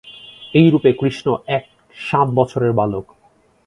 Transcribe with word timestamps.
এই 0.53 0.67
রূপে 0.69 0.89
কৃষ্ণ 0.99 1.27
এক 1.47 1.63
সাত 1.95 2.27
বছরের 2.29 2.71
বালক। 2.73 3.05